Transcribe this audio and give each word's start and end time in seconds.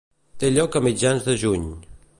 Té 0.43 0.49
lloc 0.55 0.77
a 0.79 0.83
mitjans 0.87 1.29
de 1.29 1.37
juny. 1.45 1.71